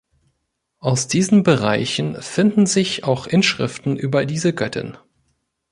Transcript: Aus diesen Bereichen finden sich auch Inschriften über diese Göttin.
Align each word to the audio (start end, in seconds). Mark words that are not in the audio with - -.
Aus 0.79 1.07
diesen 1.07 1.43
Bereichen 1.43 2.19
finden 2.23 2.65
sich 2.65 3.03
auch 3.03 3.27
Inschriften 3.27 3.95
über 3.97 4.25
diese 4.25 4.51
Göttin. 4.51 4.97